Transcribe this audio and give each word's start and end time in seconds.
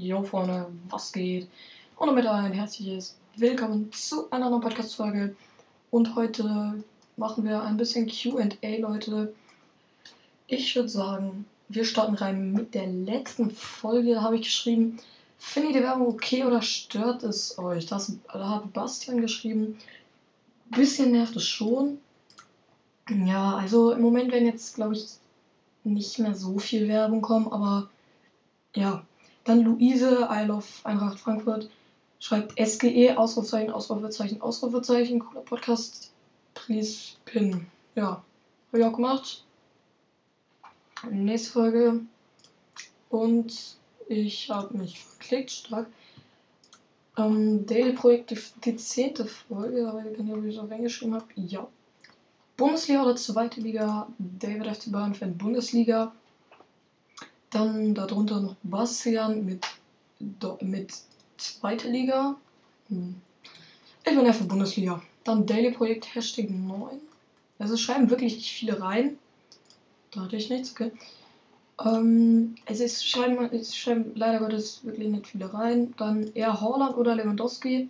Jo 0.00 0.22
Freunde, 0.22 0.70
was 0.88 1.10
geht? 1.10 1.48
Und 1.96 2.06
damit 2.06 2.24
ein 2.24 2.52
herzliches 2.52 3.16
Willkommen 3.34 3.92
zu 3.92 4.30
einer 4.30 4.48
neuen 4.48 4.62
Podcast-Folge. 4.62 5.34
Und 5.90 6.14
heute 6.14 6.84
machen 7.16 7.42
wir 7.42 7.62
ein 7.62 7.76
bisschen 7.76 8.06
QA, 8.06 8.76
Leute. 8.78 9.34
Ich 10.46 10.76
würde 10.76 10.88
sagen, 10.88 11.46
wir 11.68 11.84
starten 11.84 12.14
rein 12.14 12.52
mit 12.52 12.76
der 12.76 12.86
letzten 12.86 13.50
Folge. 13.50 14.14
Da 14.14 14.22
habe 14.22 14.36
ich 14.36 14.42
geschrieben, 14.42 15.00
findet 15.36 15.72
ihr 15.72 15.80
die 15.80 15.84
Werbung 15.84 16.06
okay 16.06 16.44
oder 16.44 16.62
stört 16.62 17.24
es 17.24 17.58
euch? 17.58 17.86
Das, 17.86 18.16
da 18.32 18.50
hat 18.50 18.72
Bastian 18.72 19.20
geschrieben, 19.20 19.78
bisschen 20.70 21.10
nervt 21.10 21.34
es 21.34 21.44
schon. 21.44 21.98
Ja, 23.10 23.56
also 23.56 23.90
im 23.90 24.02
Moment 24.02 24.30
werden 24.30 24.46
jetzt, 24.46 24.76
glaube 24.76 24.94
ich, 24.94 25.08
nicht 25.82 26.20
mehr 26.20 26.36
so 26.36 26.60
viel 26.60 26.86
Werbung 26.86 27.20
kommen, 27.20 27.48
aber 27.48 27.90
ja. 28.76 29.04
Dann 29.48 29.62
Luise, 29.62 30.28
I 30.30 30.44
love 30.44 30.66
Eintracht 30.84 31.18
Frankfurt, 31.18 31.70
schreibt 32.20 32.60
SGE, 32.60 33.16
Ausrufezeichen, 33.16 33.72
Ausrufezeichen, 33.72 34.42
Ausrufezeichen, 34.42 35.20
cooler 35.20 35.40
Podcast, 35.40 36.12
please 36.52 37.14
pin. 37.24 37.66
Ja, 37.94 38.22
habe 38.68 38.78
ich 38.78 38.84
auch 38.84 38.92
gemacht. 38.92 39.42
Nächste 41.10 41.50
Folge. 41.50 42.00
Und 43.08 43.78
ich 44.06 44.50
habe 44.50 44.76
mich 44.76 45.00
verklickt, 45.00 45.50
stark. 45.50 45.86
Ähm, 47.16 47.64
Daily 47.64 47.94
Projekt, 47.94 48.30
die, 48.30 48.38
die 48.66 48.76
zehnte 48.76 49.24
Folge, 49.24 49.86
weiß 49.86 50.12
ich 50.12 50.18
nicht, 50.18 50.36
ob 50.36 50.44
ich 50.44 50.56
so 50.56 50.60
reingeschrieben 50.66 51.14
habe. 51.14 51.24
Ja. 51.36 51.66
Bundesliga 52.58 53.02
oder 53.02 53.16
zweite 53.16 53.62
Liga, 53.62 54.08
David 54.18 54.66
FC 54.76 54.92
Bayern 54.92 55.14
Fan 55.14 55.38
Bundesliga. 55.38 56.12
Dann 57.50 57.94
darunter 57.94 58.40
noch 58.40 58.56
Bastian 58.62 59.44
mit, 59.44 59.66
mit 60.60 60.92
zweite 61.36 61.88
Liga. 61.88 62.36
Ich 62.88 64.14
bin 64.14 64.26
ja 64.26 64.32
für 64.32 64.44
Bundesliga. 64.44 65.02
Dann 65.24 65.46
Daily 65.46 65.72
Projekt 65.72 66.14
Hashtag 66.14 66.50
9. 66.50 67.00
Also 67.58 67.76
schreiben 67.76 68.10
wirklich 68.10 68.34
nicht 68.36 68.50
viele 68.50 68.80
rein. 68.80 69.18
Da 70.10 70.22
hatte 70.22 70.36
ich 70.36 70.48
nichts, 70.48 70.72
okay. 70.72 70.92
Ähm, 71.84 72.56
also 72.66 72.84
es 72.84 73.04
schreiben, 73.04 73.38
es 73.52 73.76
schreiben 73.76 74.12
leider 74.14 74.38
Gottes 74.38 74.84
wirklich 74.84 75.08
nicht 75.08 75.26
viele 75.26 75.52
rein. 75.52 75.94
Dann 75.96 76.32
eher 76.34 76.60
Holland 76.60 76.96
oder 76.96 77.14
Lewandowski. 77.14 77.88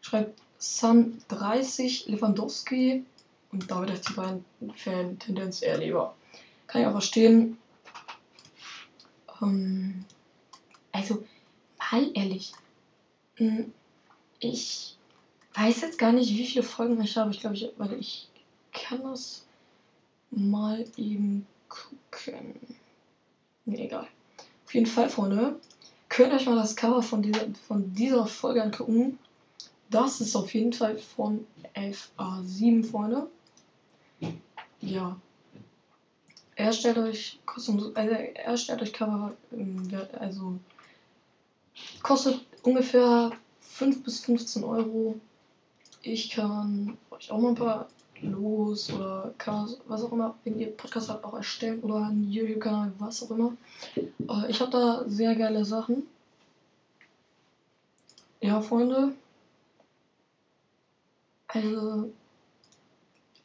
Schreibt 0.00 0.40
Sun 0.58 1.18
30 1.28 2.06
Lewandowski. 2.06 3.04
Und 3.52 3.70
damit 3.70 3.90
ist 3.90 4.08
die 4.08 4.14
beiden 4.14 4.44
Fan 4.76 5.18
Tendenz 5.18 5.62
eher 5.62 5.78
lieber. 5.78 6.14
Kann 6.66 6.82
ich 6.82 6.86
auch 6.86 6.92
verstehen. 6.92 7.58
Ähm, 9.44 10.04
also, 10.92 11.24
mal 11.78 12.10
ehrlich. 12.14 12.52
Hm, 13.36 13.72
ich 14.40 14.96
weiß 15.54 15.82
jetzt 15.82 15.98
gar 15.98 16.12
nicht, 16.12 16.30
wie 16.30 16.46
viele 16.46 16.64
Folgen 16.64 17.00
ich 17.02 17.16
habe. 17.16 17.30
Ich 17.30 17.40
glaube, 17.40 17.56
ich, 17.56 17.70
weil 17.76 17.92
ich 17.94 18.28
kann 18.72 19.02
das 19.02 19.46
mal 20.30 20.84
eben 20.96 21.46
gucken. 21.68 22.54
Nee, 23.64 23.86
egal. 23.86 24.06
Auf 24.64 24.74
jeden 24.74 24.86
Fall, 24.86 25.08
Freunde, 25.08 25.58
könnt 26.08 26.32
ihr 26.32 26.36
euch 26.36 26.46
mal 26.46 26.56
das 26.56 26.76
Cover 26.76 27.02
von 27.02 27.22
dieser, 27.22 27.46
von 27.66 27.94
dieser 27.94 28.26
Folge 28.26 28.62
angucken. 28.62 29.18
Das 29.90 30.20
ist 30.20 30.34
auf 30.34 30.52
jeden 30.54 30.72
Fall 30.72 30.98
von 30.98 31.46
FA7, 31.74 32.84
Freunde. 32.84 33.28
Ja, 34.80 35.16
er 36.56 36.72
stellt 36.72 36.98
euch 36.98 37.38
kostenlos, 37.46 37.94
also 37.96 38.14
er 38.14 38.56
stellt 38.56 38.82
euch 38.82 38.92
Cover, 38.92 39.34
ähm, 39.52 39.88
also 40.18 40.58
kostet 42.02 42.40
ungefähr 42.62 43.32
5 43.60 44.04
bis 44.04 44.20
15 44.24 44.64
Euro. 44.64 45.20
Ich 46.02 46.30
kann 46.30 46.96
euch 47.10 47.30
auch 47.30 47.38
mal 47.38 47.50
ein 47.50 47.54
paar 47.54 47.88
Logos 48.20 48.92
oder 48.92 49.34
Covers, 49.38 49.78
was 49.86 50.02
auch 50.02 50.12
immer, 50.12 50.36
wenn 50.44 50.58
ihr 50.58 50.76
Podcast 50.76 51.08
habt, 51.08 51.24
auch 51.24 51.34
erstellen 51.34 51.80
oder 51.80 52.06
einen 52.06 52.30
YouTube-Kanal, 52.30 52.92
was 52.98 53.22
auch 53.22 53.30
immer. 53.30 53.56
Äh, 53.96 54.50
ich 54.50 54.60
habe 54.60 54.70
da 54.70 55.04
sehr 55.06 55.34
geile 55.34 55.64
Sachen. 55.64 56.04
Ja, 58.40 58.60
Freunde. 58.60 59.14
Also, 61.48 62.12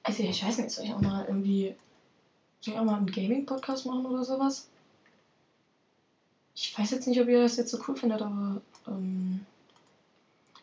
also 0.03 0.23
ich 0.23 0.44
weiß 0.44 0.57
nicht, 0.57 0.72
soll 0.72 0.85
ich 0.85 0.94
auch 0.94 1.01
mal 1.01 1.25
irgendwie 1.28 1.75
soll 2.62 2.74
ich 2.74 2.80
auch 2.80 2.86
mal 2.86 2.97
einen 2.97 3.12
Gaming-Podcast 3.12 3.86
machen 3.86 4.06
oder 4.06 4.24
sowas? 4.24 4.70
Ich 6.56 6.78
weiß 6.78 6.92
jetzt 6.92 7.08
nicht, 7.08 7.20
ob 7.22 7.28
ihr 7.28 7.42
das 7.42 7.58
jetzt 7.58 7.72
so 7.72 7.80
cool 7.88 7.96
findet, 7.96 8.22
aber 8.22 8.62
ähm, 8.88 9.46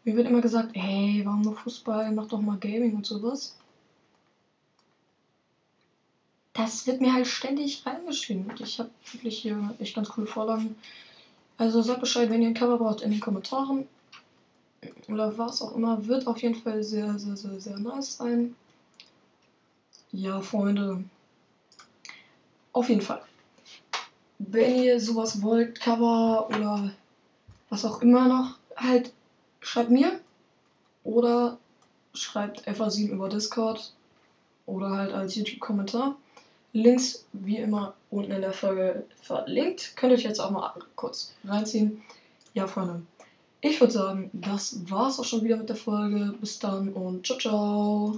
mir 0.04 0.14
wird 0.14 0.28
immer 0.28 0.40
gesagt, 0.40 0.70
hey, 0.74 1.22
warum 1.24 1.42
nur 1.42 1.56
Fußball? 1.56 2.12
Mach 2.12 2.28
doch 2.28 2.40
mal 2.40 2.58
Gaming 2.58 2.94
und 2.94 3.06
sowas. 3.06 3.56
Das 6.52 6.86
wird 6.86 7.00
mir 7.00 7.12
halt 7.12 7.26
ständig 7.26 7.84
reingeschrieben. 7.84 8.52
Ich 8.60 8.78
habe 8.78 8.90
wirklich 9.12 9.38
hier 9.38 9.74
echt 9.78 9.94
ganz 9.94 10.08
coole 10.08 10.26
Vorlagen. 10.26 10.76
Also 11.58 11.82
sagt 11.82 12.00
Bescheid, 12.00 12.30
wenn 12.30 12.42
ihr 12.42 12.48
ein 12.48 12.54
Cover 12.54 12.78
braucht 12.78 13.00
in 13.00 13.10
den 13.10 13.20
Kommentaren. 13.20 13.86
Oder 15.08 15.36
was 15.36 15.62
auch 15.62 15.74
immer. 15.74 16.06
Wird 16.06 16.26
auf 16.26 16.40
jeden 16.42 16.54
Fall 16.54 16.82
sehr, 16.82 17.18
sehr, 17.18 17.36
sehr, 17.36 17.60
sehr 17.60 17.78
nice 17.78 18.16
sein. 18.16 18.54
Ja, 20.12 20.40
Freunde. 20.40 21.04
Auf 22.76 22.90
jeden 22.90 23.00
Fall. 23.00 23.22
Wenn 24.38 24.82
ihr 24.82 25.00
sowas 25.00 25.40
wollt, 25.40 25.80
Cover 25.80 26.46
oder 26.50 26.90
was 27.70 27.86
auch 27.86 28.02
immer 28.02 28.28
noch, 28.28 28.58
halt 28.76 29.14
schreibt 29.60 29.88
mir 29.88 30.20
oder 31.02 31.56
schreibt 32.12 32.68
FA7 32.68 33.08
über 33.08 33.30
Discord 33.30 33.94
oder 34.66 34.90
halt 34.90 35.14
als 35.14 35.36
YouTube-Kommentar. 35.36 36.16
Links 36.74 37.24
wie 37.32 37.56
immer 37.56 37.94
unten 38.10 38.32
in 38.32 38.42
der 38.42 38.52
Folge 38.52 39.06
verlinkt. 39.22 39.96
Könnt 39.96 40.12
ihr 40.12 40.18
euch 40.18 40.24
jetzt 40.24 40.40
auch 40.40 40.50
mal 40.50 40.74
kurz 40.96 41.32
reinziehen. 41.44 42.02
Ja, 42.52 42.66
Freunde. 42.66 43.00
Ich 43.62 43.80
würde 43.80 43.94
sagen, 43.94 44.28
das 44.34 44.90
war's 44.90 45.18
auch 45.18 45.24
schon 45.24 45.44
wieder 45.44 45.56
mit 45.56 45.70
der 45.70 45.76
Folge. 45.76 46.34
Bis 46.42 46.58
dann 46.58 46.92
und 46.92 47.24
ciao, 47.24 47.38
ciao. 47.38 48.14